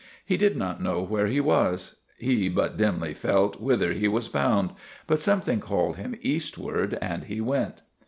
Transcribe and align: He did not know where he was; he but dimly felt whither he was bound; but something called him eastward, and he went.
He 0.25 0.35
did 0.35 0.57
not 0.57 0.81
know 0.81 1.03
where 1.03 1.27
he 1.27 1.39
was; 1.39 1.97
he 2.17 2.49
but 2.49 2.75
dimly 2.75 3.13
felt 3.13 3.61
whither 3.61 3.93
he 3.93 4.07
was 4.07 4.29
bound; 4.29 4.71
but 5.05 5.19
something 5.19 5.59
called 5.59 5.97
him 5.97 6.15
eastward, 6.23 6.97
and 6.99 7.25
he 7.25 7.39
went. 7.39 7.83